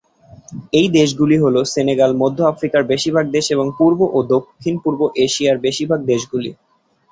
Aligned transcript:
এই 0.73 0.97
দেশগুলি 0.97 1.37
হল: 1.37 1.55
সেনেগাল, 1.73 2.11
মধ্য 2.21 2.39
আফ্রিকার 2.51 2.81
বেশিরভাগ 2.91 3.25
দেশ 3.31 3.45
এবং 3.51 3.67
পূর্ব 3.79 3.99
ও 4.09 4.29
দক্ষিণ-পূর্ব 4.33 5.01
এশিয়ার 5.25 5.57
বেশিরভাগ 5.65 5.99
দেশগুলি। 6.11 6.51